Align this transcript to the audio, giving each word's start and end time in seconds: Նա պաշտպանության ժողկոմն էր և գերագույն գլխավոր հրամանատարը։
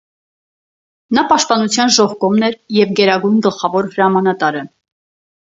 Նա 1.17 1.23
պաշտպանության 1.31 1.93
ժողկոմն 1.97 2.47
էր 2.49 2.57
և 2.79 2.95
գերագույն 3.01 3.37
գլխավոր 3.49 3.93
հրամանատարը։ 3.93 4.67